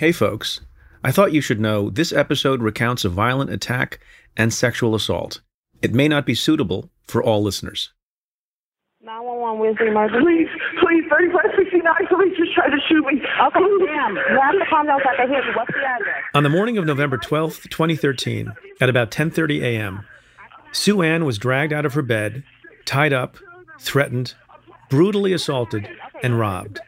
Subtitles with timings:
[0.00, 0.62] Hey, folks.
[1.04, 4.00] I thought you should know this episode recounts a violent attack
[4.34, 5.42] and sexual assault.
[5.82, 7.92] It may not be suitable for all listeners.
[9.02, 10.24] 911, where's the emergency?
[10.24, 10.48] Please,
[10.80, 13.20] please, 3569, police just tried to shoot me.
[13.20, 14.16] Okay, oh, ma'am.
[14.16, 15.52] You have to calm down so I can hear you.
[15.54, 16.24] What's the address?
[16.32, 20.06] On the morning of November 12th, 2013, at about 10:30 a.m.,
[20.72, 22.42] Sue Ann was dragged out of her bed,
[22.86, 23.36] tied up,
[23.78, 24.32] threatened,
[24.88, 25.86] brutally assaulted,
[26.22, 26.80] and robbed.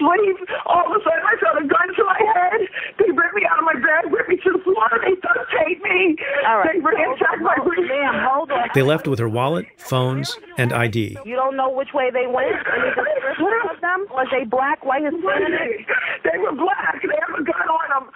[0.00, 0.32] I don't know.
[0.32, 0.48] I was asleep.
[0.66, 2.60] All of a sudden, I felt a gun to my head.
[2.98, 4.88] They ripped me out of my bed, ripped me to the floor.
[5.04, 6.16] They duct taped me.
[6.46, 6.72] All right.
[6.72, 7.86] They ransacked my room.
[7.88, 8.68] Ma'am, hold on.
[8.74, 11.18] They left with her wallet, phones, and ID.
[11.24, 12.54] You don't know which way they went?
[12.56, 14.06] Any of them?
[14.10, 15.86] Was they black, white, Hispanic?
[16.24, 17.00] They were black.
[17.02, 18.12] They have a gun on them.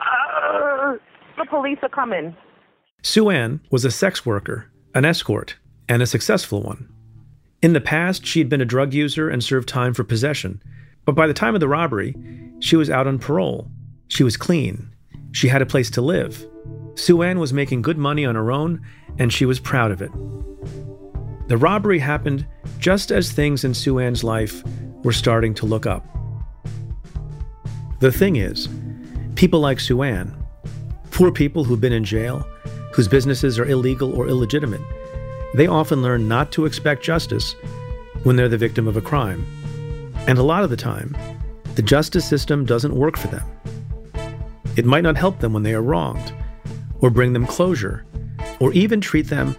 [0.00, 0.96] Uh,
[1.38, 2.34] The police are coming.
[3.02, 5.56] Sue Ann was a sex worker, an escort,
[5.88, 6.88] and a successful one.
[7.60, 10.62] In the past, she had been a drug user and served time for possession,
[11.04, 12.14] but by the time of the robbery,
[12.60, 13.68] she was out on parole.
[14.06, 14.94] She was clean.
[15.32, 16.46] She had a place to live.
[16.94, 18.80] Sue Ann was making good money on her own,
[19.18, 20.12] and she was proud of it.
[21.48, 22.46] The robbery happened
[22.78, 24.62] just as things in Sue Ann's life
[25.02, 26.06] were starting to look up.
[27.98, 28.68] The thing is,
[29.34, 30.32] people like Sue Ann,
[31.10, 32.46] poor people who've been in jail,
[32.92, 34.82] whose businesses are illegal or illegitimate,
[35.54, 37.54] they often learn not to expect justice
[38.22, 39.46] when they're the victim of a crime.
[40.26, 41.16] And a lot of the time,
[41.74, 43.44] the justice system doesn't work for them.
[44.76, 46.32] It might not help them when they are wronged,
[47.00, 48.04] or bring them closure,
[48.60, 49.56] or even treat them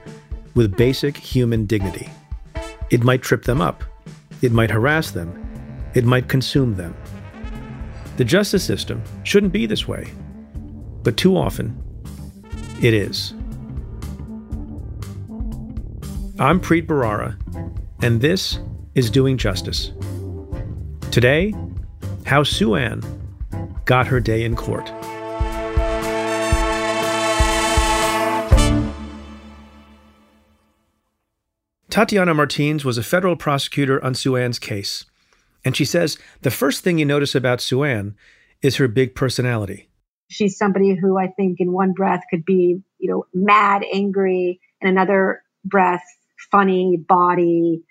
[0.56, 2.10] with basic human dignity.
[2.90, 3.84] It might trip them up,
[4.42, 5.46] it might harass them,
[5.94, 6.96] it might consume them.
[8.18, 10.12] The justice system shouldn't be this way,
[11.04, 11.82] but too often,
[12.82, 13.34] it is.
[16.42, 17.38] I'm Preet Bharara,
[18.02, 18.60] and this
[18.96, 19.92] is Doing Justice.
[21.12, 21.54] Today,
[22.26, 23.04] how Sue Ann
[23.84, 24.86] got her day in court.
[31.90, 35.04] Tatiana Martins was a federal prosecutor on Sue Ann's case,
[35.66, 38.16] and she says the first thing you notice about Sue Ann
[38.62, 39.90] is her big personality.
[40.30, 44.88] she's somebody who I think in one breath could be, you know, mad, angry, in
[44.88, 46.06] another breath,
[46.52, 47.84] funny, body,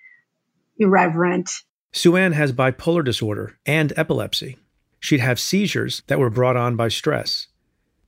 [0.78, 1.50] irreverent.
[1.92, 4.58] Sue Ann has bipolar disorder and epilepsy.
[5.00, 7.48] She'd have seizures that were brought on by stress.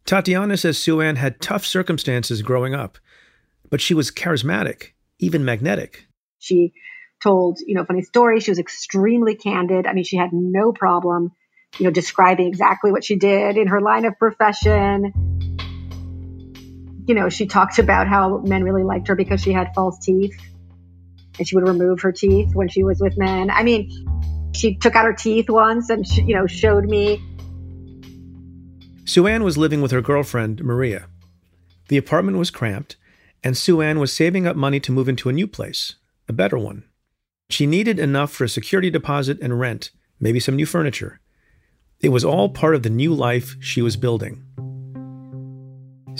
[0.04, 2.98] Tatiana says Sue Ann had tough circumstances growing up,
[3.70, 6.06] but she was charismatic, even magnetic.
[6.38, 6.72] She
[7.22, 8.44] told, you know, funny stories.
[8.44, 9.86] She was extremely candid.
[9.86, 11.32] I mean, she had no problem,
[11.78, 15.12] you know, describing exactly what she did in her line of profession.
[17.10, 20.32] You know, she talked about how men really liked her because she had false teeth
[21.40, 23.50] and she would remove her teeth when she was with men.
[23.50, 23.90] I mean,
[24.54, 27.20] she took out her teeth once and, she, you know, showed me.
[29.06, 31.08] Sue Ann was living with her girlfriend, Maria.
[31.88, 32.94] The apartment was cramped,
[33.42, 35.96] and Sue Ann was saving up money to move into a new place,
[36.28, 36.84] a better one.
[37.48, 39.90] She needed enough for a security deposit and rent,
[40.20, 41.18] maybe some new furniture.
[41.98, 44.44] It was all part of the new life she was building.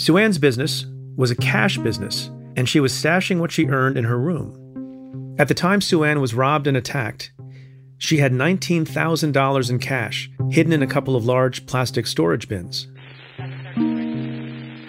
[0.01, 4.05] Sue Ann's business was a cash business, and she was stashing what she earned in
[4.05, 5.35] her room.
[5.37, 7.31] At the time Sue Ann was robbed and attacked,
[7.99, 12.87] she had $19,000 in cash hidden in a couple of large plastic storage bins.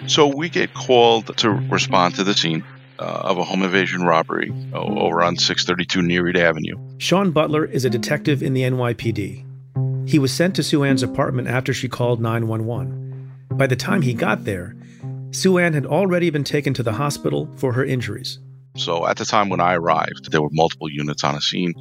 [0.07, 2.63] So we get called to respond to the scene
[2.97, 6.75] uh, of a home invasion robbery uh, over on 632 Nereid Avenue.
[6.97, 10.09] Sean Butler is a detective in the NYPD.
[10.09, 13.02] He was sent to Sue Ann's apartment after she called 911.
[13.57, 14.75] By the time he got there,
[15.31, 18.39] Sue Ann had already been taken to the hospital for her injuries.
[18.75, 21.73] So at the time when I arrived, there were multiple units on the scene.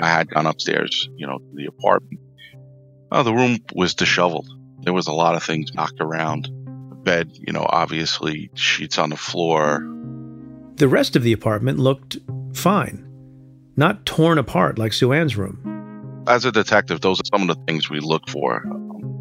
[0.00, 2.20] I had gone upstairs, you know, to the apartment.
[3.12, 4.48] Oh, the room was disheveled.
[4.82, 6.44] There was a lot of things knocked around.
[6.44, 9.80] The bed, you know, obviously sheets on the floor.
[10.74, 12.18] The rest of the apartment looked
[12.54, 13.06] fine,
[13.76, 16.24] not torn apart like Sue Ann's room.
[16.26, 18.62] As a detective, those are some of the things we look for.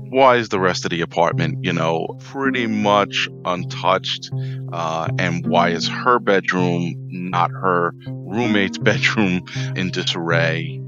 [0.10, 4.32] Why is the rest of the apartment, you know, pretty much untouched?
[4.74, 9.44] Uh, and why is her bedroom not her roommate's bedroom
[9.76, 10.80] in disarray?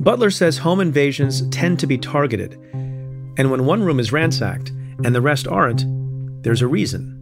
[0.00, 2.52] Butler says home invasions tend to be targeted,
[3.36, 4.70] and when one room is ransacked
[5.02, 5.84] and the rest aren't,
[6.44, 7.18] there's a reason.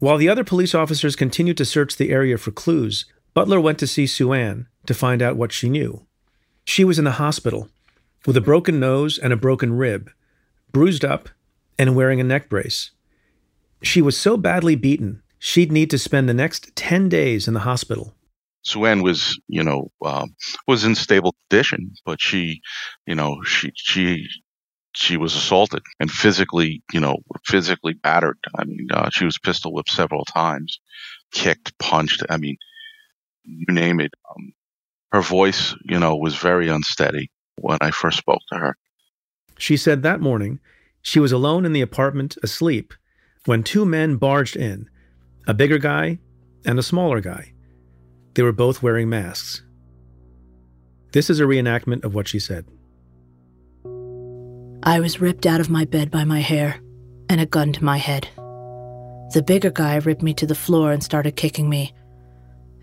[0.00, 3.86] While the other police officers continued to search the area for clues, Butler went to
[3.86, 6.04] see Sue Ann to find out what she knew.
[6.64, 7.68] She was in the hospital
[8.26, 10.10] with a broken nose and a broken rib,
[10.72, 11.28] bruised up,
[11.78, 12.90] and wearing a neck brace.
[13.82, 17.60] She was so badly beaten, she'd need to spend the next 10 days in the
[17.60, 18.14] hospital.
[18.62, 20.34] Sue Ann was, you know, um,
[20.66, 22.62] was in stable condition, but she,
[23.06, 24.26] you know, she she
[24.94, 28.38] she was assaulted and physically, you know, physically battered.
[28.58, 30.80] I mean, uh, she was pistol whipped several times,
[31.30, 32.22] kicked, punched.
[32.30, 32.56] I mean,
[33.44, 34.12] you name it.
[34.30, 34.54] Um,
[35.12, 38.76] her voice, you know, was very unsteady when I first spoke to her.
[39.58, 40.60] She said that morning
[41.02, 42.94] she was alone in the apartment asleep
[43.44, 44.88] when two men barged in
[45.46, 46.18] a bigger guy
[46.64, 47.52] and a smaller guy.
[48.34, 49.62] They were both wearing masks.
[51.12, 52.66] This is a reenactment of what she said.
[54.82, 56.80] I was ripped out of my bed by my hair
[57.28, 58.28] and a gun to my head.
[59.32, 61.94] The bigger guy ripped me to the floor and started kicking me.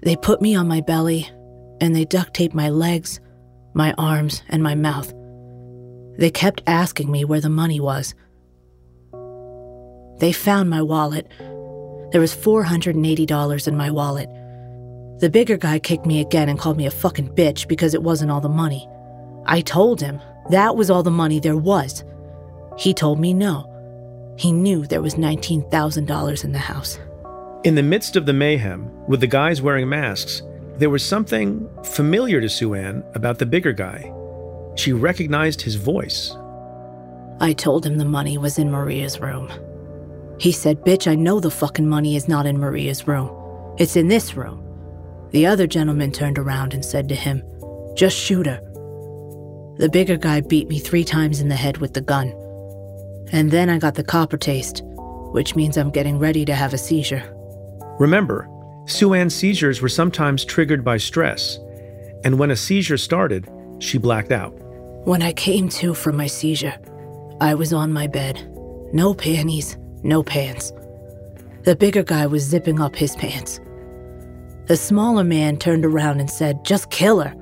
[0.04, 1.30] They put me on my belly
[1.80, 3.20] and they duct taped my legs,
[3.74, 5.14] my arms, and my mouth.
[6.18, 8.14] They kept asking me where the money was.
[10.20, 11.28] They found my wallet.
[12.12, 14.30] There was $480 in my wallet.
[15.20, 18.32] The bigger guy kicked me again and called me a fucking bitch because it wasn't
[18.32, 18.88] all the money.
[19.46, 20.20] I told him
[20.50, 22.04] that was all the money there was.
[22.78, 23.68] He told me no.
[24.38, 27.00] He knew there was $19,000 in the house.
[27.64, 30.42] In the midst of the mayhem, with the guys wearing masks,
[30.82, 34.12] there was something familiar to Sue Ann about the bigger guy.
[34.76, 36.36] She recognized his voice.
[37.40, 39.52] I told him the money was in Maria's room.
[40.40, 43.30] He said, Bitch, I know the fucking money is not in Maria's room.
[43.78, 44.66] It's in this room.
[45.30, 47.44] The other gentleman turned around and said to him,
[47.96, 48.60] Just shoot her.
[49.78, 52.30] The bigger guy beat me three times in the head with the gun.
[53.32, 54.82] And then I got the copper taste,
[55.32, 57.24] which means I'm getting ready to have a seizure.
[58.00, 58.48] Remember,
[58.86, 61.58] Sue Ann's seizures were sometimes triggered by stress,
[62.24, 63.48] and when a seizure started,
[63.80, 64.54] she blacked out.
[65.06, 66.78] When I came to from my seizure,
[67.40, 68.48] I was on my bed.
[68.94, 70.72] No panties, no pants.
[71.64, 73.60] The bigger guy was zipping up his pants.
[74.66, 77.36] The smaller man turned around and said, Just kill her.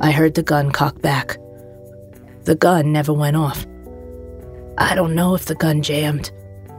[0.00, 1.36] I heard the gun cock back.
[2.44, 3.66] The gun never went off.
[4.78, 6.30] I don't know if the gun jammed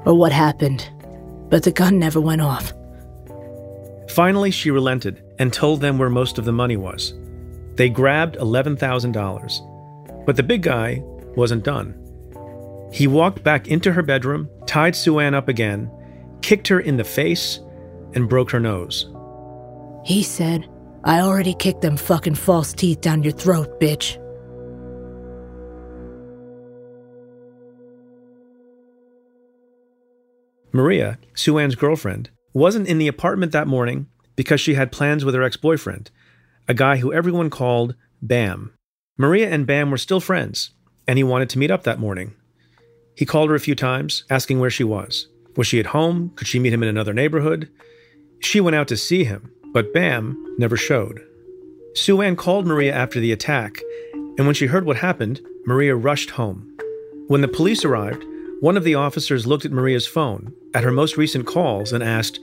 [0.05, 0.89] or what happened,
[1.49, 2.73] but the gun never went off.
[4.13, 7.15] Finally, she relented and told them where most of the money was.
[7.73, 10.25] They grabbed $11,000.
[10.27, 11.01] But the big guy
[11.35, 11.97] wasn't done.
[12.93, 15.89] He walked back into her bedroom, tied Sue Ann up again,
[16.43, 17.59] kicked her in the face,
[18.13, 19.09] and broke her nose.
[20.05, 20.69] He said,
[21.03, 24.19] I already kicked them fucking false teeth down your throat, bitch.
[30.71, 35.35] Maria, Sue Ann's girlfriend, wasn't in the apartment that morning because she had plans with
[35.35, 36.11] her ex boyfriend,
[36.67, 38.73] a guy who everyone called Bam.
[39.17, 40.71] Maria and Bam were still friends,
[41.07, 42.33] and he wanted to meet up that morning.
[43.15, 45.27] He called her a few times, asking where she was.
[45.55, 46.31] Was she at home?
[46.35, 47.69] Could she meet him in another neighborhood?
[48.39, 51.21] She went out to see him, but Bam never showed.
[51.95, 53.79] Sue Ann called Maria after the attack,
[54.13, 56.75] and when she heard what happened, Maria rushed home.
[57.27, 58.25] When the police arrived,
[58.63, 62.39] one of the officers looked at Maria's phone at her most recent calls and asked,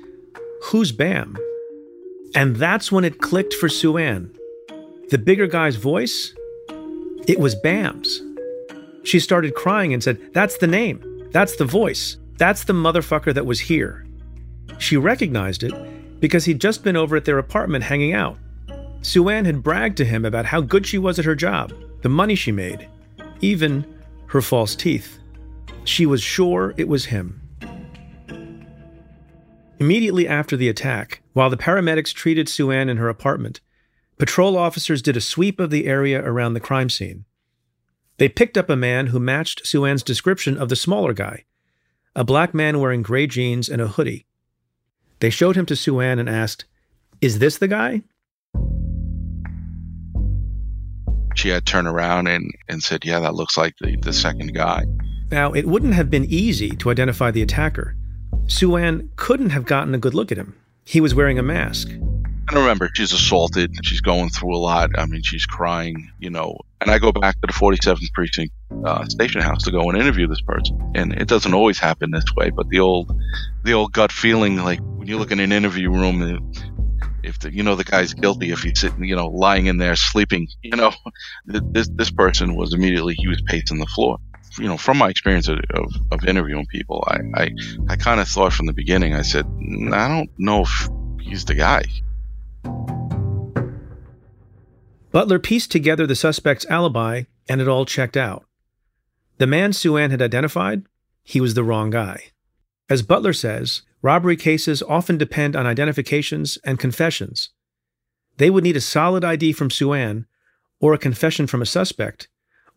[0.65, 1.35] Who's Bam?
[2.35, 4.31] And that's when it clicked for Sue Ann.
[5.09, 6.35] The bigger guy's voice?
[7.27, 8.21] It was Bam's.
[9.03, 11.03] She started crying and said, That's the name.
[11.31, 12.19] That's the voice.
[12.37, 14.05] That's the motherfucker that was here.
[14.77, 15.73] She recognized it
[16.21, 18.37] because he'd just been over at their apartment hanging out.
[19.00, 21.73] Sue Ann had bragged to him about how good she was at her job,
[22.03, 22.87] the money she made,
[23.41, 23.87] even
[24.27, 25.20] her false teeth.
[25.85, 27.43] She was sure it was him.
[29.79, 33.61] Immediately after the attack, while the paramedics treated Sue Ann in her apartment,
[34.19, 37.25] patrol officers did a sweep of the area around the crime scene.
[38.19, 41.45] They picked up a man who matched Sue Ann's description of the smaller guy,
[42.15, 44.27] a black man wearing gray jeans and a hoodie.
[45.21, 46.67] They showed him to Sue Ann and asked,
[47.23, 48.03] Is this the guy?
[51.41, 54.85] she had turned around and, and said, Yeah, that looks like the, the second guy.
[55.31, 57.95] Now, it wouldn't have been easy to identify the attacker.
[58.49, 60.59] Sue Ann couldn't have gotten a good look at him.
[60.85, 61.89] He was wearing a mask.
[61.89, 63.73] And remember, she's assaulted.
[63.85, 64.91] She's going through a lot.
[64.99, 66.59] I mean, she's crying, you know.
[66.81, 68.53] And I go back to the 47th precinct
[68.85, 70.93] uh, station house to go and interview this person.
[70.97, 73.17] And it doesn't always happen this way, but the old,
[73.63, 76.53] the old gut feeling, like when you look in an interview room,
[77.23, 79.95] if the, you know the guy's guilty, if he's sitting, you know, lying in there
[79.95, 80.93] sleeping, you know,
[81.47, 84.19] this this person was immediately he was pacing the floor.
[84.61, 85.59] You know, from my experience of,
[86.11, 87.50] of, interviewing people, I I,
[87.88, 89.14] I kind of thought from the beginning.
[89.14, 90.88] I said, I don't know if
[91.21, 91.85] he's the guy.
[95.12, 98.45] Butler pieced together the suspect's alibi, and it all checked out.
[99.38, 100.85] The man Sue Ann had identified,
[101.23, 102.25] he was the wrong guy.
[102.88, 107.50] As Butler says, robbery cases often depend on identifications and confessions.
[108.37, 110.26] They would need a solid ID from Sue Ann,
[110.81, 112.29] or a confession from a suspect,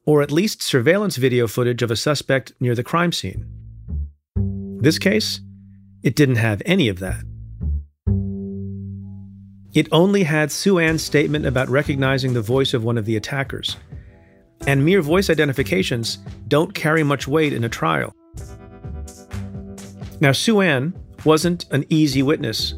[0.05, 3.45] or at least surveillance video footage of a suspect near the crime scene.
[4.81, 5.39] This case,
[6.03, 7.23] it didn't have any of that.
[9.73, 13.77] It only had Sue Ann's statement about recognizing the voice of one of the attackers.
[14.67, 18.13] And mere voice identifications don't carry much weight in a trial.
[20.19, 20.93] Now, Sue Ann
[21.25, 22.75] wasn't an easy witness.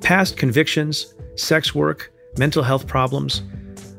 [0.00, 3.42] Past convictions, sex work, mental health problems,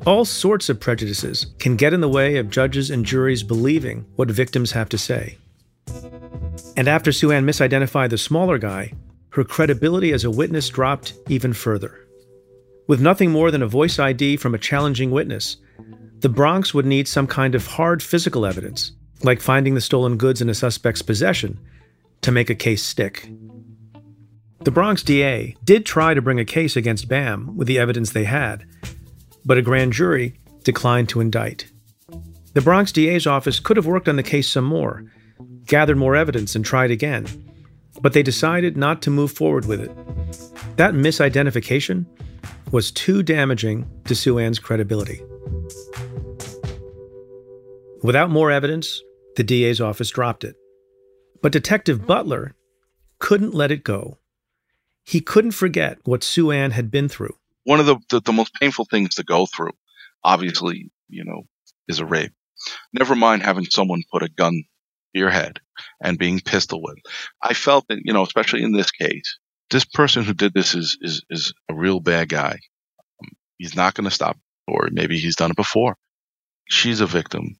[0.05, 4.29] all sorts of prejudices can get in the way of judges and juries believing what
[4.29, 5.37] victims have to say.
[6.75, 8.93] And after Sue Ann misidentified the smaller guy,
[9.29, 11.99] her credibility as a witness dropped even further.
[12.87, 15.57] With nothing more than a voice ID from a challenging witness,
[16.19, 18.91] the Bronx would need some kind of hard physical evidence,
[19.23, 21.59] like finding the stolen goods in a suspect's possession,
[22.21, 23.29] to make a case stick.
[24.61, 28.23] The Bronx DA did try to bring a case against Bam with the evidence they
[28.25, 28.65] had,
[29.45, 31.65] but a grand jury declined to indict.
[32.53, 35.05] The Bronx DA's office could have worked on the case some more,
[35.65, 37.25] gathered more evidence, and tried again,
[38.01, 39.91] but they decided not to move forward with it.
[40.77, 42.05] That misidentification
[42.71, 45.21] was too damaging to Sue Ann's credibility.
[48.03, 49.01] Without more evidence,
[49.35, 50.55] the DA's office dropped it.
[51.41, 52.55] But Detective Butler
[53.19, 54.17] couldn't let it go.
[55.03, 57.35] He couldn't forget what Sue Ann had been through.
[57.63, 59.71] One of the, the, the most painful things to go through,
[60.23, 61.43] obviously, you know,
[61.87, 62.33] is a rape.
[62.93, 64.63] Never mind having someone put a gun
[65.13, 65.59] to your head
[66.01, 67.07] and being pistol whipped.
[67.41, 69.37] I felt that, you know, especially in this case,
[69.69, 72.59] this person who did this is is is a real bad guy.
[73.21, 75.95] Um, he's not going to stop, or maybe he's done it before.
[76.69, 77.57] She's a victim,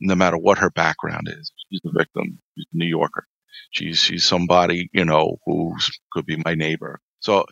[0.00, 1.52] no matter what her background is.
[1.70, 2.38] She's a victim.
[2.56, 3.26] She's a New Yorker.
[3.70, 5.74] She's she's somebody you know who
[6.12, 7.00] could be my neighbor.
[7.20, 7.44] So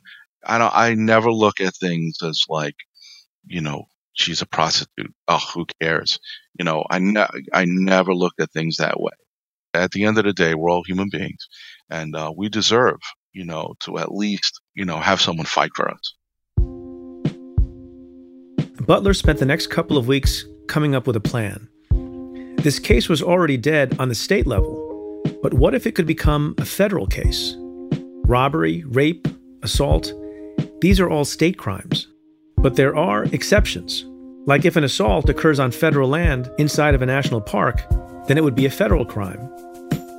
[0.44, 0.72] I don't.
[0.74, 2.76] I never look at things as like,
[3.46, 5.14] you know, she's a prostitute.
[5.28, 6.18] Oh, who cares?
[6.58, 9.12] You know, I ne- I never look at things that way.
[9.74, 11.48] At the end of the day, we're all human beings,
[11.90, 12.98] and uh, we deserve
[13.36, 16.14] you know, to at least, you know, have someone fight for us.
[18.86, 21.68] Butler spent the next couple of weeks coming up with a plan.
[22.62, 26.54] This case was already dead on the state level, but what if it could become
[26.56, 27.54] a federal case?
[28.24, 29.28] Robbery, rape,
[29.62, 30.12] assault,
[30.80, 32.08] these are all state crimes.
[32.58, 34.04] But there are exceptions.
[34.46, 37.82] Like if an assault occurs on federal land inside of a national park,
[38.26, 39.40] then it would be a federal crime.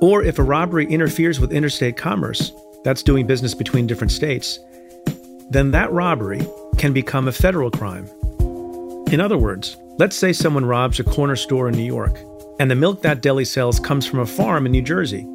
[0.00, 2.52] Or if a robbery interferes with interstate commerce,
[2.84, 4.58] that's doing business between different states,
[5.50, 6.46] then that robbery
[6.76, 8.06] can become a federal crime.
[9.12, 12.18] In other words, let's say someone robs a corner store in New York,
[12.60, 15.26] and the milk that deli sells comes from a farm in New Jersey.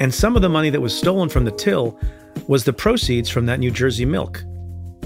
[0.00, 1.98] And some of the money that was stolen from the till
[2.48, 4.42] was the proceeds from that New Jersey milk.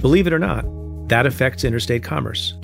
[0.00, 0.64] Believe it or not,
[1.08, 2.54] that affects interstate commerce.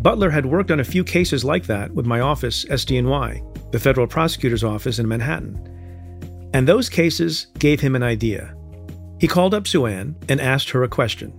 [0.00, 4.06] Butler had worked on a few cases like that with my office, SDNY, the federal
[4.06, 6.50] prosecutor's office in Manhattan.
[6.54, 8.54] And those cases gave him an idea.
[9.20, 11.30] He called up Sue Ann and asked her a question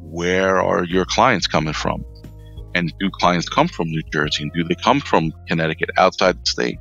[0.00, 2.04] Where are your clients coming from?
[2.74, 4.42] And do clients come from New Jersey?
[4.44, 6.78] And do they come from Connecticut outside the state?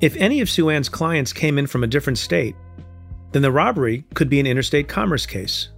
[0.00, 2.54] If any of Sue Ann's clients came in from a different state,
[3.32, 5.68] then the robbery could be an interstate commerce case.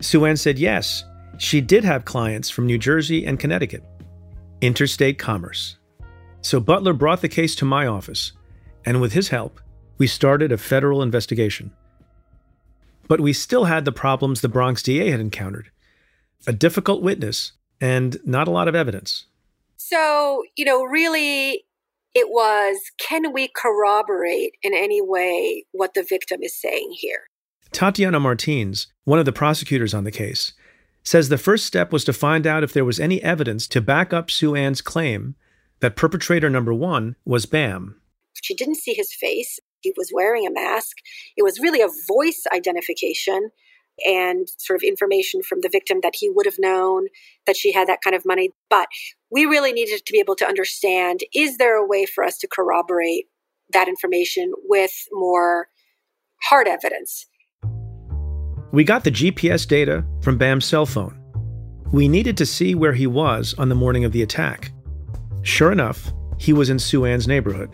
[0.00, 1.04] Sue Ann said yes,
[1.38, 3.84] she did have clients from New Jersey and Connecticut.
[4.60, 5.76] Interstate commerce.
[6.40, 8.32] So Butler brought the case to my office,
[8.84, 9.60] and with his help,
[9.98, 11.72] we started a federal investigation.
[13.08, 15.70] But we still had the problems the Bronx DA had encountered
[16.46, 19.26] a difficult witness and not a lot of evidence.
[19.76, 21.64] So, you know, really,
[22.18, 27.28] it was can we corroborate in any way what the victim is saying here?
[27.70, 30.52] Tatiana Martins, one of the prosecutors on the case,
[31.04, 34.12] says the first step was to find out if there was any evidence to back
[34.12, 35.36] up Sue Ann's claim
[35.80, 38.00] that perpetrator number one was Bam.
[38.42, 39.60] She didn't see his face.
[39.80, 40.96] He was wearing a mask.
[41.36, 43.50] It was really a voice identification
[44.06, 47.06] and sort of information from the victim that he would have known
[47.46, 48.50] that she had that kind of money.
[48.70, 48.88] But
[49.30, 52.48] we really needed to be able to understand is there a way for us to
[52.48, 53.26] corroborate
[53.72, 55.68] that information with more
[56.42, 57.26] hard evidence?
[58.70, 61.18] We got the GPS data from Bam's cell phone.
[61.90, 64.72] We needed to see where he was on the morning of the attack.
[65.42, 67.70] Sure enough, he was in Sue Ann's neighborhood.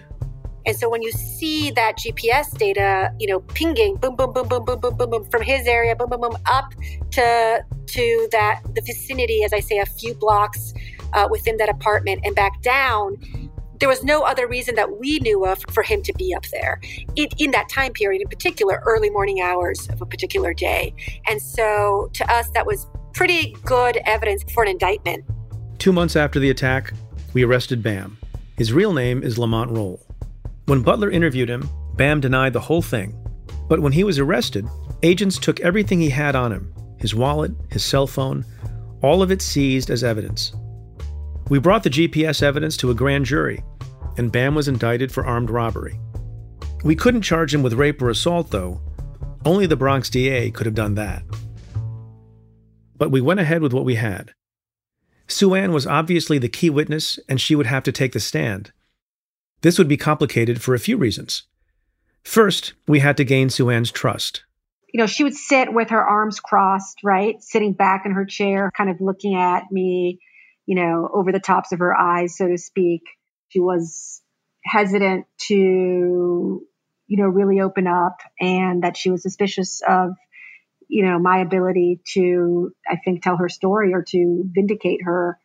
[0.67, 4.65] And so when you see that GPS data, you know, pinging, boom, boom, boom, boom,
[4.65, 6.73] boom, boom, boom, boom, from his area, boom, boom, boom, up
[7.13, 10.73] to to that the vicinity, as I say, a few blocks
[11.13, 13.17] uh, within that apartment, and back down,
[13.79, 16.81] there was no other reason that we knew of for him to be up there
[17.17, 20.95] it, in that time period, in particular, early morning hours of a particular day.
[21.27, 25.25] And so to us, that was pretty good evidence for an indictment.
[25.79, 26.93] Two months after the attack,
[27.33, 28.19] we arrested Bam.
[28.57, 30.04] His real name is Lamont Rolle.
[30.67, 33.15] When Butler interviewed him, Bam denied the whole thing.
[33.69, 34.67] But when he was arrested,
[35.03, 38.47] agents took everything he had on him his wallet, his cell phone,
[39.03, 40.55] all of it seized as evidence.
[41.51, 43.63] We brought the GPS evidence to a grand jury,
[44.17, 46.01] and Bam was indicted for armed robbery.
[46.83, 48.81] We couldn't charge him with rape or assault, though.
[49.45, 51.23] Only the Bronx DA could have done that.
[52.97, 54.33] But we went ahead with what we had.
[55.27, 58.73] Sue Ann was obviously the key witness, and she would have to take the stand.
[59.65, 61.45] This would be complicated for a few reasons.
[62.23, 64.45] First, we had to gain Sue Ann's trust.
[64.93, 67.43] You know, she would sit with her arms crossed, right?
[67.43, 70.19] Sitting back in her chair, kind of looking at me,
[70.67, 73.05] you know, over the tops of her eyes, so to speak.
[73.49, 74.21] She was
[74.67, 75.55] hesitant to,
[77.07, 80.11] you know, really open up and that she was suspicious of,
[80.89, 85.39] you know, my ability to, I think, tell her story or to vindicate her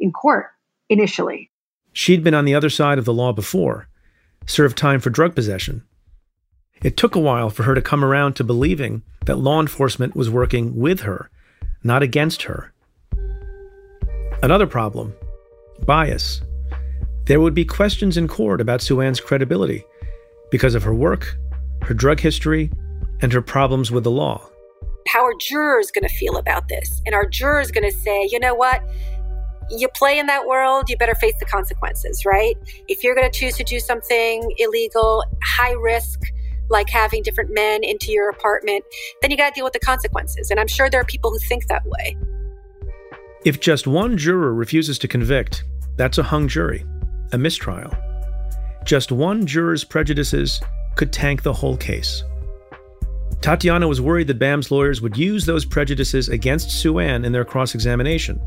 [0.00, 0.46] in court
[0.88, 1.50] initially.
[1.96, 3.88] She'd been on the other side of the law before,
[4.44, 5.82] served time for drug possession.
[6.82, 10.28] It took a while for her to come around to believing that law enforcement was
[10.28, 11.30] working with her,
[11.82, 12.74] not against her.
[14.42, 15.14] Another problem
[15.86, 16.42] bias.
[17.24, 19.82] There would be questions in court about Sue Ann's credibility
[20.50, 21.38] because of her work,
[21.80, 22.70] her drug history,
[23.22, 24.46] and her problems with the law.
[25.08, 27.00] How are jurors going to feel about this?
[27.06, 28.82] And are jurors going to say, you know what?
[29.70, 32.56] You play in that world, you better face the consequences, right?
[32.88, 36.20] If you're going to choose to do something illegal, high risk,
[36.68, 38.84] like having different men into your apartment,
[39.22, 40.50] then you got to deal with the consequences.
[40.50, 42.16] And I'm sure there are people who think that way.
[43.44, 45.64] If just one juror refuses to convict,
[45.96, 46.84] that's a hung jury
[47.32, 47.92] a mistrial.
[48.84, 50.60] Just one juror's prejudices
[50.94, 52.22] could tank the whole case.
[53.40, 57.44] Tatiana was worried that Bam's lawyers would use those prejudices against Sue Ann in their
[57.44, 58.40] cross examination.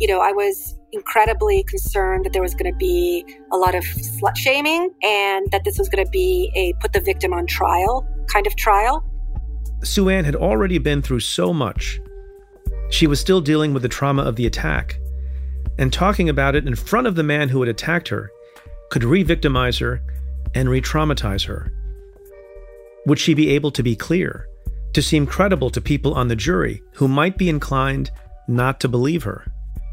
[0.00, 3.84] You know, I was incredibly concerned that there was going to be a lot of
[3.84, 8.08] slut shaming and that this was going to be a put the victim on trial
[8.26, 9.04] kind of trial.
[9.82, 12.00] Sue Ann had already been through so much.
[12.90, 14.98] She was still dealing with the trauma of the attack
[15.78, 18.30] and talking about it in front of the man who had attacked her
[18.90, 20.02] could re victimize her
[20.54, 21.72] and re traumatize her.
[23.06, 24.48] Would she be able to be clear,
[24.94, 28.10] to seem credible to people on the jury who might be inclined
[28.48, 29.44] not to believe her?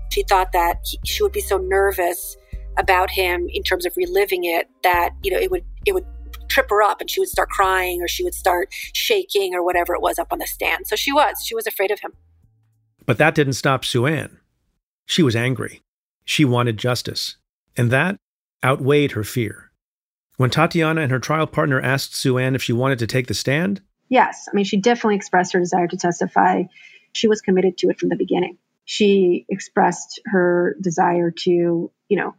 [0.10, 2.38] She thought that he, she would be so nervous
[2.78, 6.06] about him in terms of reliving it that you know it would it would
[6.48, 9.94] trip her up and she would start crying or she would start shaking or whatever
[9.94, 10.88] it was up on the stand.
[10.88, 12.14] So she was she was afraid of him.
[13.06, 14.40] But that didn't stop Sue Ann.
[15.06, 15.82] She was angry.
[16.26, 17.38] She wanted justice.
[17.78, 18.18] And that
[18.64, 19.72] outweighed her fear.
[20.36, 23.34] When Tatiana and her trial partner asked Sue Ann if she wanted to take the
[23.34, 24.48] stand, yes.
[24.52, 26.64] I mean, she definitely expressed her desire to testify.
[27.14, 28.58] She was committed to it from the beginning.
[28.90, 32.36] She expressed her desire to, you know,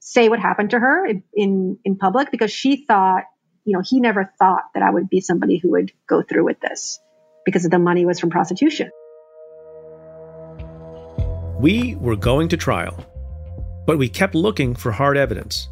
[0.00, 3.22] say what happened to her in in public because she thought,
[3.64, 6.58] you know, he never thought that I would be somebody who would go through with
[6.58, 6.98] this
[7.44, 8.90] because the money was from prostitution.
[11.60, 13.06] We were going to trial,
[13.86, 15.68] but we kept looking for hard evidence.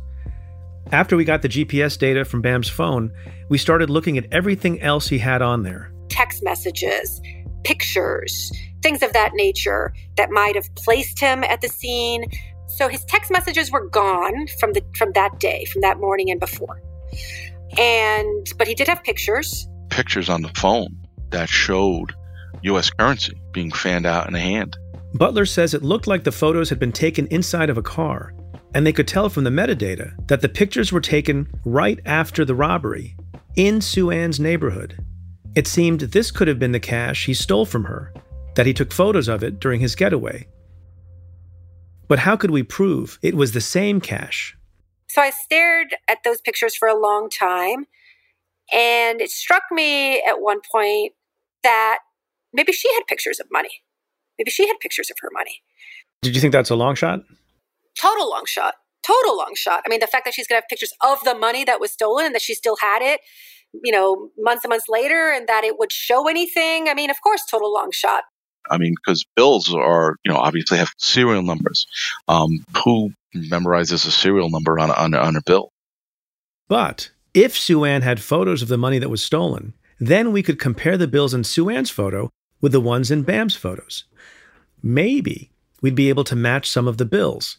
[0.92, 3.12] After we got the GPS data from Bam's phone,
[3.48, 7.20] we started looking at everything else he had on there text messages,
[7.64, 12.24] pictures, things of that nature that might have placed him at the scene.
[12.68, 16.40] So his text messages were gone from the from that day, from that morning and
[16.40, 16.80] before.
[17.78, 19.68] And but he did have pictures.
[19.90, 20.96] Pictures on the phone
[21.30, 22.14] that showed
[22.62, 24.76] US currency being fanned out in a hand.
[25.14, 28.34] Butler says it looked like the photos had been taken inside of a car,
[28.74, 32.54] and they could tell from the metadata that the pictures were taken right after the
[32.54, 33.16] robbery,
[33.56, 35.02] in Sue Ann's neighborhood.
[35.54, 38.12] It seemed this could have been the cash he stole from her,
[38.58, 40.44] that he took photos of it during his getaway.
[42.08, 44.56] But how could we prove it was the same cash?
[45.08, 47.86] So I stared at those pictures for a long time.
[48.72, 51.12] And it struck me at one point
[51.62, 51.98] that
[52.52, 53.70] maybe she had pictures of money.
[54.40, 55.62] Maybe she had pictures of her money.
[56.22, 57.20] Did you think that's a long shot?
[57.96, 58.74] Total long shot.
[59.06, 59.84] Total long shot.
[59.86, 61.92] I mean, the fact that she's going to have pictures of the money that was
[61.92, 63.20] stolen and that she still had it,
[63.84, 66.88] you know, months and months later and that it would show anything.
[66.88, 68.24] I mean, of course, total long shot.
[68.70, 71.86] I mean, because bills are, you know, obviously have serial numbers.
[72.26, 75.70] Um, who memorizes a serial number on a, on, a, on a bill?
[76.68, 80.58] But if Sue Ann had photos of the money that was stolen, then we could
[80.58, 84.04] compare the bills in Sue Ann's photo with the ones in Bam's photos.
[84.82, 85.50] Maybe
[85.80, 87.58] we'd be able to match some of the bills.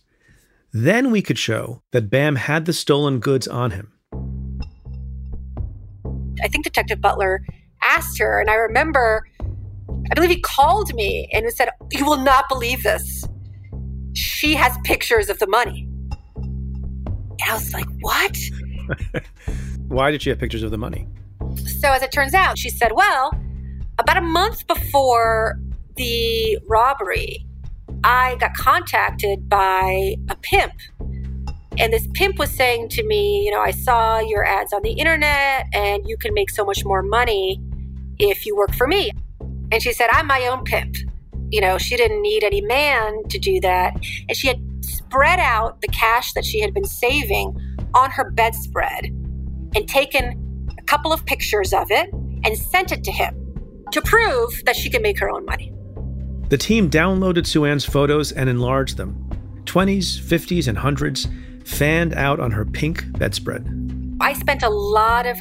[0.72, 3.94] Then we could show that Bam had the stolen goods on him.
[6.42, 7.42] I think Detective Butler
[7.82, 9.26] asked her, and I remember,
[10.12, 13.26] I believe he called me and said, You will not believe this.
[14.14, 15.88] She has pictures of the money.
[16.36, 18.38] And I was like, What?
[19.88, 21.08] Why did she have pictures of the money?
[21.80, 23.34] So, as it turns out, she said, Well,
[23.98, 25.60] about a month before
[25.96, 27.46] the robbery,
[28.04, 30.74] I got contacted by a pimp.
[31.78, 34.92] And this pimp was saying to me, You know, I saw your ads on the
[34.92, 37.62] internet and you can make so much more money
[38.18, 39.12] if you work for me.
[39.72, 40.96] And she said, I'm my own pimp.
[41.52, 43.94] You know, she didn't need any man to do that.
[44.28, 47.56] And she had spread out the cash that she had been saving
[47.94, 49.06] on her bedspread
[49.76, 52.12] and taken a couple of pictures of it
[52.44, 53.36] and sent it to him
[53.92, 55.74] to prove that she could make her own money.
[56.50, 59.26] The team downloaded Sue Ann's photos and enlarged them
[59.66, 61.28] 20s, 50s, and 100s,
[61.68, 63.68] fanned out on her pink bedspread.
[64.20, 65.40] I spent a lot of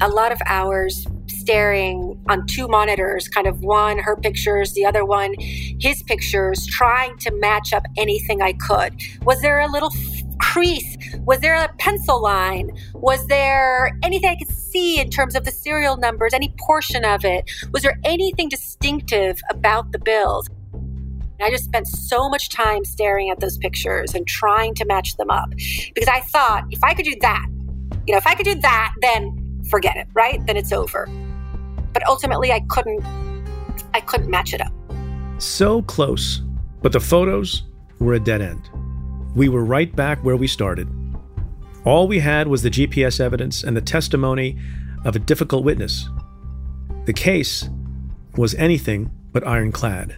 [0.00, 5.04] a lot of hours staring on two monitors, kind of one her pictures, the other
[5.04, 8.94] one his pictures, trying to match up anything I could.
[9.22, 9.92] Was there a little
[10.40, 10.96] crease?
[11.24, 12.70] Was there a pencil line?
[12.94, 17.24] Was there anything I could see in terms of the serial numbers, any portion of
[17.24, 17.50] it?
[17.72, 20.48] Was there anything distinctive about the bills?
[21.40, 25.30] I just spent so much time staring at those pictures and trying to match them
[25.30, 25.50] up
[25.94, 27.46] because I thought if I could do that,
[28.06, 30.44] you know, if I could do that, then forget it, right?
[30.46, 31.08] Then it's over.
[31.94, 33.02] But ultimately I couldn't
[33.94, 34.72] I couldn't match it up.
[35.38, 36.42] So close,
[36.82, 37.62] but the photos
[37.98, 38.68] were a dead end
[39.34, 40.88] we were right back where we started.
[41.84, 44.58] All we had was the GPS evidence and the testimony
[45.04, 46.08] of a difficult witness.
[47.04, 47.68] The case
[48.36, 50.16] was anything but ironclad.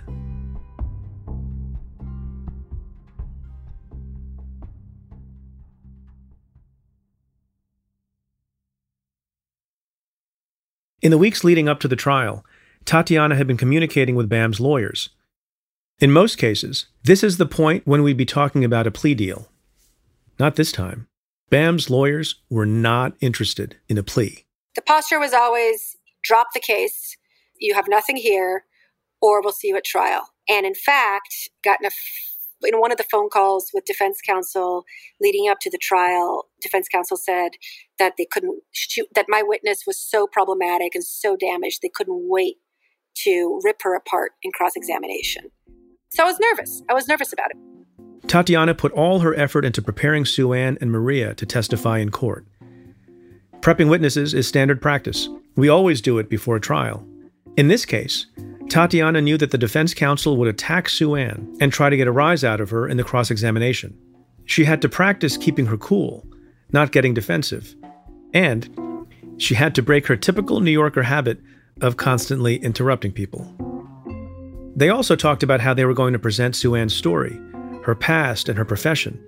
[11.07, 12.45] In the weeks leading up to the trial,
[12.85, 15.11] Tatiana had been communicating with BAM's lawyers,
[16.01, 19.47] in most cases, this is the point when we'd be talking about a plea deal.
[20.41, 21.07] Not this time.
[21.49, 24.47] Bam's lawyers were not interested in a plea.
[24.75, 27.17] The posture was always drop the case,
[27.57, 28.65] you have nothing here,
[29.23, 30.31] or we'll see you at trial.
[30.49, 31.91] And in fact, gotten a
[32.63, 34.85] in one of the phone calls with defense counsel
[35.21, 37.53] leading up to the trial, defense counsel said
[37.99, 42.29] that they couldn't shoot, that my witness was so problematic and so damaged they couldn't
[42.29, 42.57] wait
[43.15, 45.51] to rip her apart in cross examination.
[46.11, 46.83] So I was nervous.
[46.89, 48.29] I was nervous about it.
[48.29, 52.47] Tatiana put all her effort into preparing Sue Ann and Maria to testify in court.
[53.61, 55.29] Prepping witnesses is standard practice.
[55.57, 57.07] We always do it before a trial.
[57.57, 58.27] In this case,
[58.69, 62.13] Tatiana knew that the defense counsel would attack Sue Ann and try to get a
[62.13, 63.97] rise out of her in the cross examination.
[64.45, 66.27] She had to practice keeping her cool,
[66.73, 67.75] not getting defensive.
[68.35, 69.07] And
[69.39, 71.41] she had to break her typical New Yorker habit
[71.81, 73.55] of constantly interrupting people.
[74.75, 77.41] They also talked about how they were going to present Sue Ann's story,
[77.85, 79.23] her past and her profession,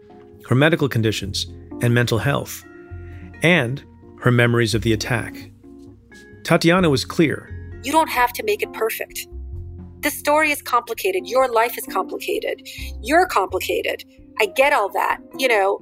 [0.48, 1.46] her medical conditions
[1.81, 2.64] and mental health,
[3.42, 3.83] and
[4.20, 5.51] her memories of the attack.
[6.42, 7.55] Tatiana was clear.
[7.83, 9.27] You don't have to make it perfect.
[10.01, 11.27] This story is complicated.
[11.27, 12.69] Your life is complicated.
[13.03, 14.05] You're complicated.
[14.41, 15.19] I get all that.
[15.38, 15.81] You know,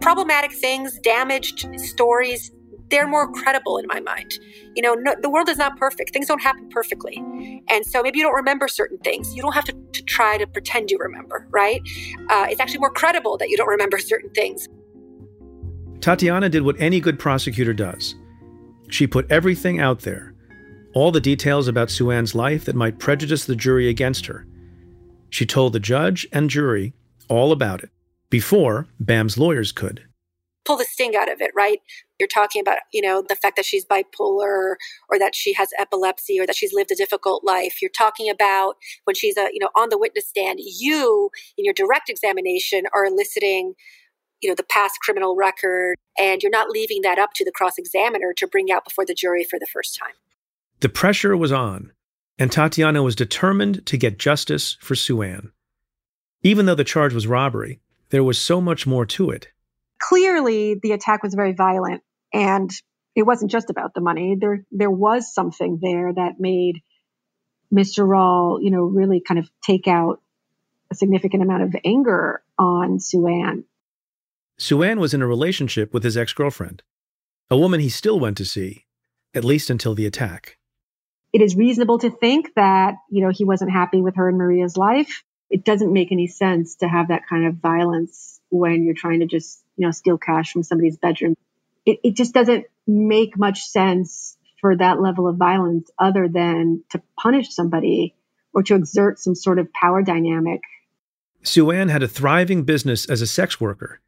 [0.00, 2.50] problematic things, damaged stories,
[2.90, 4.38] they're more credible in my mind.
[4.74, 6.12] You know, no, the world is not perfect.
[6.12, 7.16] Things don't happen perfectly.
[7.68, 9.34] And so maybe you don't remember certain things.
[9.34, 11.80] You don't have to, to try to pretend you remember, right?
[12.28, 14.68] Uh, it's actually more credible that you don't remember certain things.
[16.00, 18.14] Tatiana did what any good prosecutor does.
[18.90, 20.33] She put everything out there,
[20.94, 24.46] all the details about Sue Ann's life that might prejudice the jury against her.
[25.28, 26.94] She told the judge and jury
[27.28, 27.90] all about it
[28.30, 30.04] before Bam's lawyers could.
[30.64, 31.80] pull the sting out of it, right?
[32.18, 34.76] You're talking about, you know, the fact that she's bipolar
[35.08, 37.82] or that she has epilepsy or that she's lived a difficult life.
[37.82, 41.74] You're talking about when she's a, you know, on the witness stand, you in your
[41.74, 43.74] direct examination are eliciting,
[44.40, 47.76] you know, the past criminal record and you're not leaving that up to the cross
[47.76, 50.14] examiner to bring out before the jury for the first time.
[50.84, 51.90] The pressure was on,
[52.38, 55.50] and Tatiana was determined to get justice for Sue Ann.
[56.42, 59.48] Even though the charge was robbery, there was so much more to it
[60.08, 62.70] clearly the attack was very violent and
[63.14, 64.36] it wasn't just about the money.
[64.38, 66.82] There there was something there that made
[67.72, 68.06] Mr.
[68.06, 70.20] Rolle, you know, really kind of take out
[70.90, 73.64] a significant amount of anger on Sue Ann.
[74.58, 76.82] Sue Ann was in a relationship with his ex-girlfriend,
[77.50, 78.84] a woman he still went to see,
[79.34, 80.58] at least until the attack.
[81.34, 84.78] It is reasonable to think that, you know, he wasn't happy with her and Maria's
[84.78, 85.22] life.
[85.50, 89.26] It doesn't make any sense to have that kind of violence when you're trying to
[89.26, 91.36] just you know, steal cash from somebody's bedroom.
[91.84, 97.02] It, it just doesn't make much sense for that level of violence other than to
[97.18, 98.14] punish somebody
[98.52, 100.60] or to exert some sort of power dynamic.
[101.42, 104.00] Sue Ann had a thriving business as a sex worker.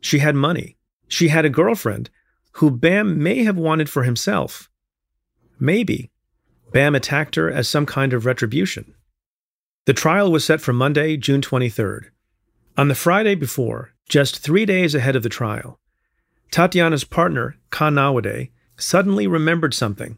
[0.00, 0.76] She had money.
[1.08, 2.10] She had a girlfriend
[2.52, 4.70] who Bam may have wanted for himself.
[5.58, 6.10] Maybe
[6.72, 8.94] Bam attacked her as some kind of retribution.
[9.86, 12.06] The trial was set for Monday, June 23rd.
[12.76, 15.78] On the Friday before, just three days ahead of the trial,
[16.50, 20.16] Tatiana's partner, Kan Nawaday, suddenly remembered something.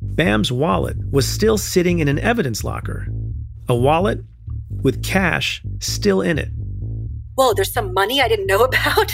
[0.00, 3.08] Bam's wallet was still sitting in an evidence locker.
[3.68, 4.20] A wallet
[4.82, 6.50] with cash still in it.
[7.34, 9.12] Whoa, there's some money I didn't know about.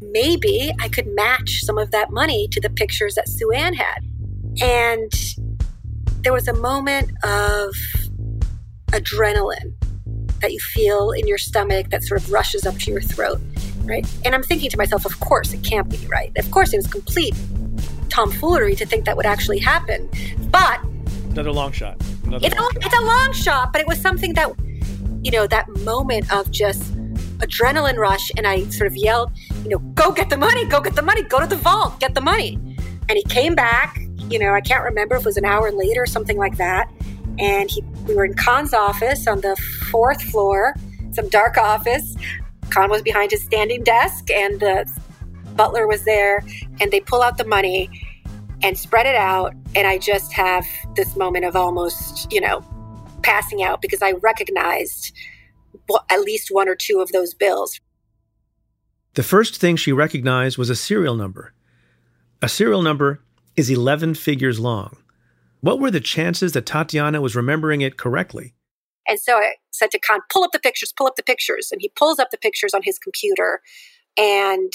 [0.00, 4.04] Maybe I could match some of that money to the pictures that Sue Ann had.
[4.60, 5.12] And
[6.22, 7.74] there was a moment of
[8.88, 9.74] adrenaline
[10.40, 13.40] that you feel in your stomach that sort of rushes up to your throat,
[13.84, 14.06] right?
[14.24, 16.32] And I'm thinking to myself, of course it can't be, right?
[16.36, 17.34] Of course it was complete
[18.08, 20.08] tomfoolery to think that would actually happen.
[20.50, 20.82] But
[21.30, 21.96] another long shot.
[22.24, 24.52] Another it's, long a, it's a long shot, but it was something that,
[25.22, 26.82] you know, that moment of just
[27.38, 28.30] adrenaline rush.
[28.36, 31.22] And I sort of yelled, you know, go get the money, go get the money,
[31.22, 32.58] go to the vault, get the money.
[33.08, 34.00] And he came back,
[34.30, 36.90] you know, I can't remember if it was an hour later, or something like that
[37.40, 39.56] and he, we were in Kan's office on the
[39.90, 40.74] fourth floor,
[41.12, 42.16] some dark office.
[42.68, 44.90] Khan was behind his standing desk, and the
[45.56, 46.44] butler was there,
[46.80, 47.90] and they pull out the money
[48.62, 49.54] and spread it out.
[49.74, 52.62] And I just have this moment of almost, you know,
[53.22, 55.16] passing out because I recognized
[56.10, 57.80] at least one or two of those bills.
[59.14, 61.52] The first thing she recognized was a serial number.
[62.42, 63.22] A serial number
[63.60, 64.96] is 11 figures long.
[65.60, 68.54] What were the chances that Tatiana was remembering it correctly?
[69.06, 71.68] And so I said to Kan, pull up the pictures, pull up the pictures.
[71.70, 73.60] And he pulls up the pictures on his computer
[74.16, 74.72] and,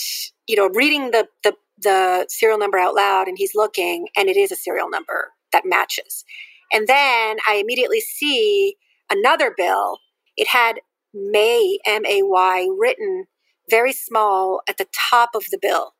[0.47, 4.37] you know, reading the, the, the serial number out loud and he's looking and it
[4.37, 6.23] is a serial number that matches.
[6.71, 8.75] And then I immediately see
[9.09, 9.97] another bill.
[10.37, 10.75] It had
[11.11, 13.25] May, M A Y, written
[13.67, 15.94] very small at the top of the bill.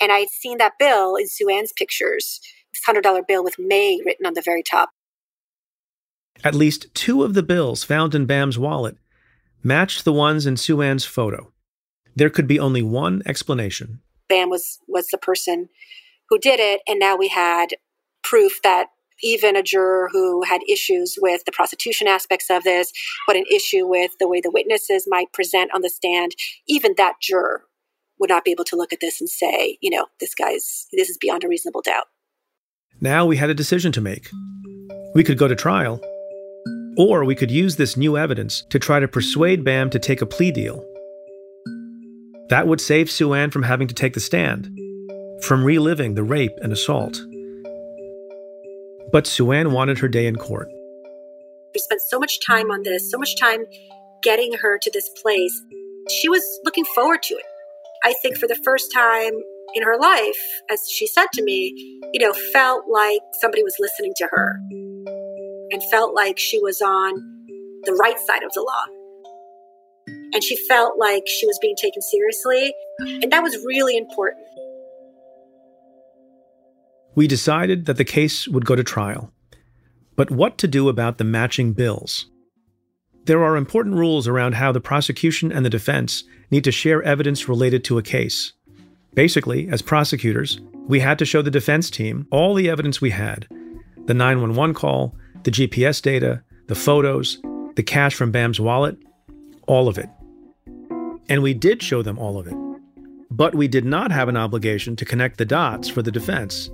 [0.00, 2.40] And I'd seen that bill in Sue Ann's pictures
[2.72, 4.90] this $100 bill with May written on the very top.
[6.44, 8.96] At least two of the bills found in Bam's wallet
[9.62, 11.52] matched the ones in Sue Ann's photo.
[12.16, 14.00] There could be only one explanation.
[14.28, 15.68] Bam was, was the person
[16.28, 17.74] who did it, and now we had
[18.22, 18.88] proof that
[19.22, 22.92] even a juror who had issues with the prostitution aspects of this,
[23.26, 26.34] but an issue with the way the witnesses might present on the stand,
[26.66, 27.64] even that juror
[28.22, 31.10] would not be able to look at this and say, you know, this guy's, this
[31.10, 32.04] is beyond a reasonable doubt.
[33.00, 34.30] Now we had a decision to make.
[35.12, 36.00] We could go to trial,
[36.96, 40.26] or we could use this new evidence to try to persuade Bam to take a
[40.26, 40.86] plea deal.
[42.48, 44.70] That would save Sue Ann from having to take the stand,
[45.42, 47.20] from reliving the rape and assault.
[49.10, 50.68] But Sue Ann wanted her day in court.
[51.74, 53.64] We spent so much time on this, so much time
[54.22, 55.60] getting her to this place.
[56.08, 57.46] She was looking forward to it.
[58.04, 59.32] I think for the first time
[59.74, 61.72] in her life, as she said to me,
[62.12, 64.58] you know, felt like somebody was listening to her
[65.70, 67.14] and felt like she was on
[67.84, 68.84] the right side of the law.
[70.34, 72.74] And she felt like she was being taken seriously.
[73.22, 74.46] And that was really important.
[77.14, 79.30] We decided that the case would go to trial.
[80.16, 82.26] But what to do about the matching bills?
[83.24, 87.48] There are important rules around how the prosecution and the defense need to share evidence
[87.48, 88.52] related to a case.
[89.14, 93.46] Basically, as prosecutors, we had to show the defense team all the evidence we had
[94.06, 97.38] the 911 call, the GPS data, the photos,
[97.76, 98.96] the cash from Bam's wallet,
[99.68, 100.08] all of it.
[101.28, 102.54] And we did show them all of it.
[103.30, 106.68] But we did not have an obligation to connect the dots for the defense.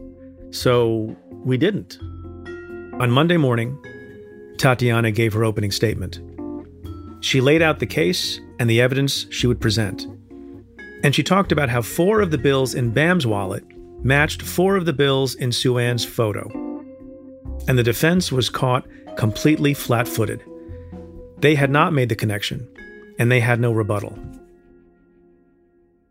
[0.50, 1.98] So we didn't.
[2.98, 3.78] On Monday morning,
[4.56, 6.18] Tatiana gave her opening statement.
[7.20, 10.06] She laid out the case and the evidence she would present.
[11.02, 13.64] And she talked about how four of the bills in Bam's wallet
[14.02, 16.48] matched four of the bills in Sue Ann's photo.
[17.66, 20.42] And the defense was caught completely flat footed.
[21.38, 22.68] They had not made the connection,
[23.18, 24.18] and they had no rebuttal.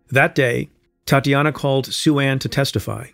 [0.10, 0.70] That day,
[1.06, 3.08] Tatiana called Sue Ann to testify.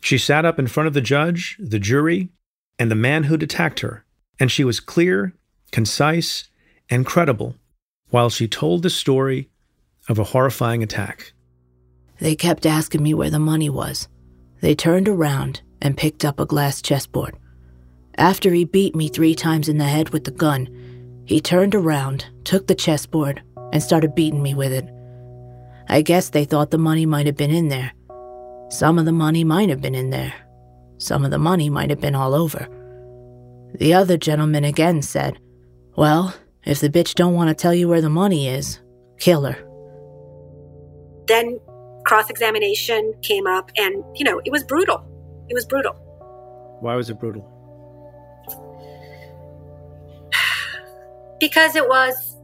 [0.00, 2.30] She sat up in front of the judge, the jury,
[2.78, 4.04] and the man who'd attacked her,
[4.38, 5.34] and she was clear,
[5.72, 6.47] concise,
[6.90, 7.54] and credible
[8.10, 9.48] while she told the story
[10.08, 11.32] of a horrifying attack.
[12.20, 14.08] They kept asking me where the money was.
[14.60, 17.36] They turned around and picked up a glass chessboard.
[18.16, 20.68] After he beat me three times in the head with the gun,
[21.24, 24.88] he turned around, took the chessboard, and started beating me with it.
[25.88, 27.92] I guess they thought the money might have been in there.
[28.70, 30.34] Some of the money might have been in there.
[30.98, 32.66] Some of the money might have been all over.
[33.74, 35.38] The other gentleman again said,
[35.96, 36.34] Well,
[36.68, 38.78] if the bitch don't want to tell you where the money is,
[39.18, 39.56] kill her.
[41.26, 41.58] Then
[42.04, 45.02] cross examination came up, and, you know, it was brutal.
[45.48, 45.94] It was brutal.
[46.80, 47.42] Why was it brutal?
[51.40, 52.36] Because it was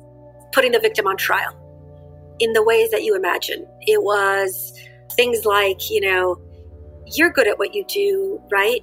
[0.52, 1.52] putting the victim on trial
[2.38, 3.66] in the ways that you imagine.
[3.82, 4.72] It was
[5.12, 6.40] things like, you know,
[7.06, 8.80] you're good at what you do, right?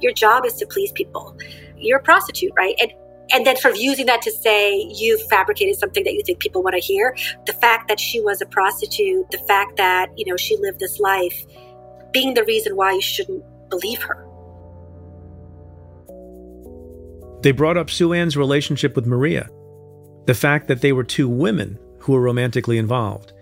[0.00, 1.36] Your job is to please people.
[1.76, 2.74] You're a prostitute, right?
[2.80, 2.92] And
[3.32, 6.62] and then sort of using that to say you fabricated something that you think people
[6.62, 7.16] want to hear.
[7.46, 11.00] The fact that she was a prostitute, the fact that, you know, she lived this
[11.00, 11.44] life
[12.12, 14.26] being the reason why you shouldn't believe her.
[17.42, 19.50] They brought up Sue Ann's relationship with Maria,
[20.26, 23.32] the fact that they were two women who were romantically involved.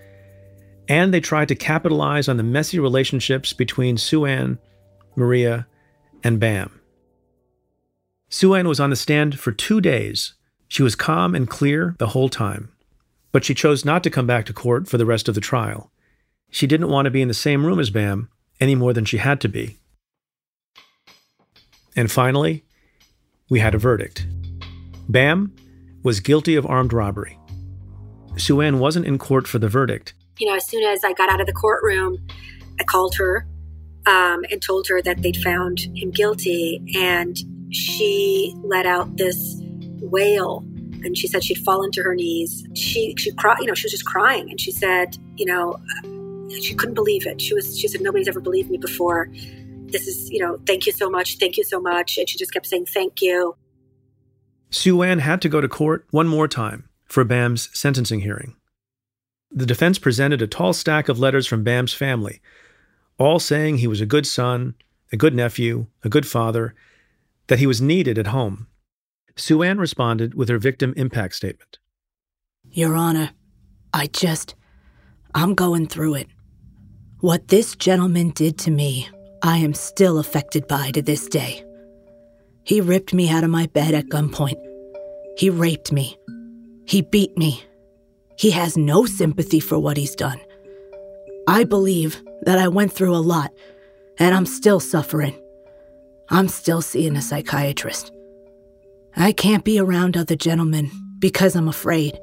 [0.88, 4.58] And they tried to capitalize on the messy relationships between Sue Ann,
[5.14, 5.66] Maria,
[6.24, 6.81] and Bam.
[8.32, 10.32] Sue Ann was on the stand for two days.
[10.66, 12.72] She was calm and clear the whole time.
[13.30, 15.92] But she chose not to come back to court for the rest of the trial.
[16.50, 19.18] She didn't want to be in the same room as Bam any more than she
[19.18, 19.76] had to be.
[21.94, 22.64] And finally,
[23.50, 24.26] we had a verdict.
[25.10, 25.54] Bam
[26.02, 27.38] was guilty of armed robbery.
[28.38, 30.14] Sue Ann wasn't in court for the verdict.
[30.38, 32.16] You know, as soon as I got out of the courtroom,
[32.80, 33.46] I called her
[34.06, 36.82] um, and told her that they'd found him guilty.
[36.96, 37.36] And
[37.72, 39.56] she let out this
[40.00, 40.64] wail
[41.04, 42.66] and she said she'd fallen to her knees.
[42.74, 46.60] She she cried, you know, she was just crying, and she said, you know, uh,
[46.60, 47.40] she couldn't believe it.
[47.40, 49.28] She was she said nobody's ever believed me before.
[49.86, 52.52] This is, you know, thank you so much, thank you so much, and she just
[52.52, 53.56] kept saying thank you.
[54.70, 58.56] Sue Ann had to go to court one more time for Bam's sentencing hearing.
[59.50, 62.40] The defense presented a tall stack of letters from Bam's family,
[63.18, 64.74] all saying he was a good son,
[65.12, 66.74] a good nephew, a good father,
[67.52, 68.66] that he was needed at home.
[69.36, 71.78] Sue Ann responded with her victim impact statement.
[72.70, 73.32] Your Honor,
[73.92, 74.54] I just.
[75.34, 76.28] I'm going through it.
[77.20, 79.06] What this gentleman did to me,
[79.42, 81.62] I am still affected by to this day.
[82.64, 84.56] He ripped me out of my bed at gunpoint.
[85.36, 86.16] He raped me.
[86.86, 87.62] He beat me.
[88.38, 90.40] He has no sympathy for what he's done.
[91.46, 93.52] I believe that I went through a lot,
[94.18, 95.38] and I'm still suffering.
[96.32, 98.10] I'm still seeing a psychiatrist.
[99.14, 102.18] I can't be around other gentlemen because I'm afraid.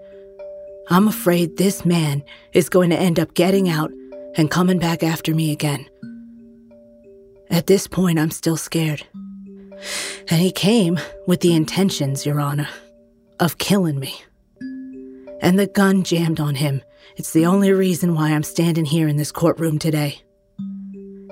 [0.90, 3.92] I'm afraid this man is going to end up getting out
[4.36, 5.88] and coming back after me again.
[7.52, 9.06] At this point, I'm still scared.
[10.28, 12.68] And he came with the intentions, Your Honor,
[13.40, 14.20] of killing me
[15.42, 16.82] and the gun jammed on him.
[17.16, 20.22] It's the only reason why I'm standing here in this courtroom today.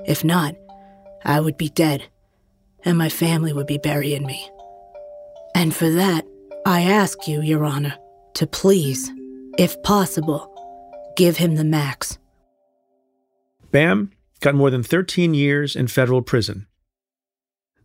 [0.06, 0.56] If not,
[1.26, 2.04] I would be dead,
[2.88, 4.50] and my family would be burying me.
[5.54, 6.26] And for that,
[6.66, 7.96] I ask you, Your Honor,
[8.36, 9.12] to please,
[9.58, 10.54] if possible,
[11.18, 12.18] give him the max.
[13.72, 16.66] Bam got more than 13 years in federal prison.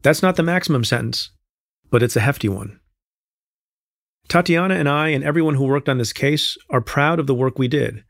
[0.03, 1.31] That's not the maximum sentence,
[1.91, 2.79] but it's a hefty one.
[4.29, 7.59] Tatiana and I and everyone who worked on this case are proud of the work
[7.59, 8.05] we did,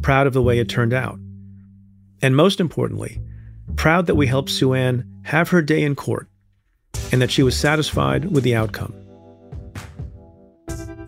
[0.00, 1.18] proud of the way it turned out.
[2.22, 3.20] And most importantly,
[3.76, 6.28] proud that we helped Sue Ann have her day in court
[7.12, 8.94] and that she was satisfied with the outcome.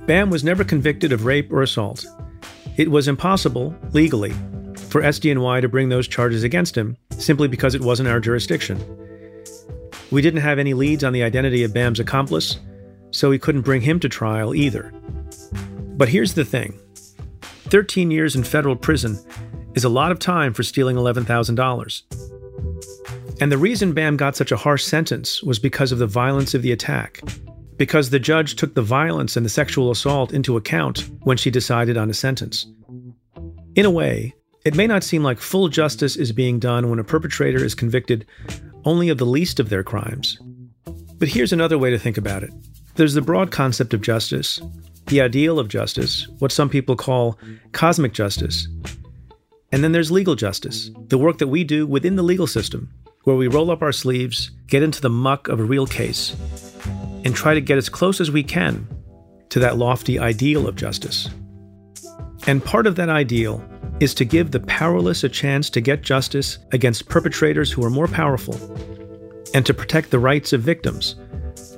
[0.07, 2.05] Bam was never convicted of rape or assault.
[2.77, 4.33] It was impossible, legally,
[4.89, 8.81] for SDNY to bring those charges against him simply because it wasn't our jurisdiction.
[10.11, 12.59] We didn't have any leads on the identity of Bam's accomplice,
[13.11, 14.93] so we couldn't bring him to trial either.
[15.97, 16.79] But here's the thing
[17.43, 19.19] 13 years in federal prison
[19.75, 22.32] is a lot of time for stealing $11,000.
[23.41, 26.63] And the reason Bam got such a harsh sentence was because of the violence of
[26.63, 27.21] the attack,
[27.77, 31.97] because the judge took the violence and the sexual assault into account when she decided
[31.97, 32.67] on a sentence.
[33.75, 34.35] In a way,
[34.65, 38.27] it may not seem like full justice is being done when a perpetrator is convicted
[38.85, 40.39] only of the least of their crimes.
[41.19, 42.53] But here's another way to think about it
[42.97, 44.61] there's the broad concept of justice,
[45.07, 47.39] the ideal of justice, what some people call
[47.73, 48.69] cosmic justice.
[49.73, 52.93] And then there's legal justice, the work that we do within the legal system,
[53.25, 56.37] where we roll up our sleeves, get into the muck of a real case,
[57.25, 58.87] and try to get as close as we can
[59.49, 61.31] to that lofty ideal of justice.
[62.47, 63.65] And part of that ideal
[64.01, 68.09] is to give the powerless a chance to get justice against perpetrators who are more
[68.09, 68.57] powerful,
[69.55, 71.17] and to protect the rights of victims,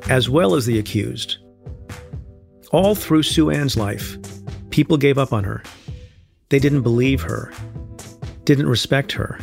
[0.08, 1.36] as well as the accused.
[2.72, 4.16] All through Sue Ann's life,
[4.70, 5.62] people gave up on her.
[6.48, 7.52] They didn't believe her,
[8.44, 9.38] didn't respect her.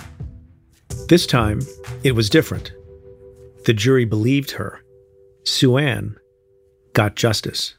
[1.08, 1.62] This time,
[2.04, 2.72] it was different.
[3.66, 4.80] The jury believed her.
[5.43, 6.16] Sue Ann
[6.93, 7.76] got justice.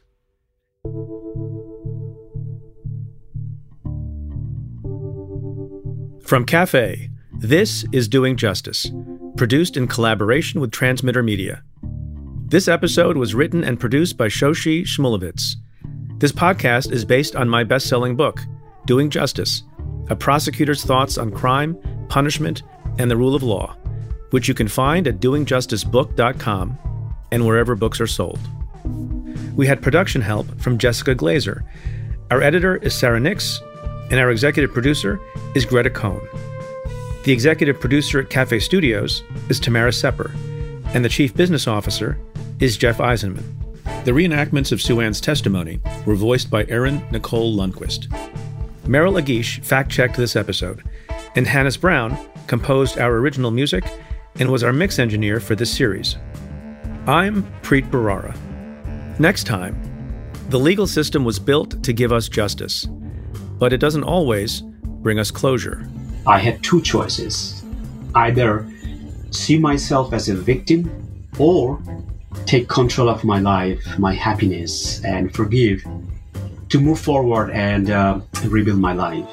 [6.23, 7.09] From Cafe,
[7.39, 8.89] this is Doing Justice,
[9.37, 11.63] produced in collaboration with Transmitter Media.
[12.47, 15.55] This episode was written and produced by Shoshi Shmulevitz.
[16.17, 18.41] This podcast is based on my best selling book,
[18.85, 19.63] Doing Justice
[20.09, 21.77] A Prosecutor's Thoughts on Crime,
[22.09, 22.63] Punishment,
[22.97, 23.75] and the Rule of Law,
[24.31, 26.77] which you can find at doingjusticebook.com
[27.31, 28.39] and wherever books are sold.
[29.55, 31.63] We had production help from Jessica Glazer.
[32.31, 33.61] Our editor is Sarah Nix,
[34.11, 35.19] and our executive producer
[35.55, 36.21] is Greta Cohn.
[37.23, 40.31] The executive producer at Cafe Studios is Tamara Sepper,
[40.93, 42.17] and the chief business officer
[42.59, 43.45] is Jeff Eisenman.
[44.05, 48.07] The reenactments of Sue Ann's testimony were voiced by Erin Nicole Lundquist.
[48.85, 50.83] Meryl Agish fact checked this episode,
[51.35, 52.17] and Hannis Brown
[52.47, 53.85] composed our original music
[54.39, 56.17] and was our mix engineer for this series.
[57.07, 58.35] I'm Preet Bharara.
[59.19, 59.81] Next time,
[60.49, 62.85] the legal system was built to give us justice,
[63.57, 65.87] but it doesn't always bring us closure.
[66.27, 67.63] I had two choices
[68.15, 68.69] either
[69.31, 70.91] see myself as a victim
[71.39, 71.81] or
[72.45, 75.83] take control of my life, my happiness, and forgive
[76.73, 79.29] to move forward and uh, rebuild my life.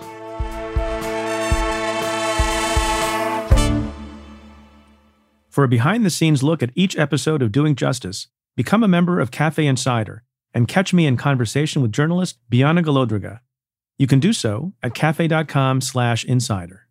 [5.49, 9.19] For a behind the scenes look at each episode of Doing Justice, become a member
[9.19, 10.23] of Cafe Insider
[10.53, 13.41] and catch me in conversation with journalist Bianna Golodryga.
[13.97, 16.89] You can do so at cafe.com slash insider.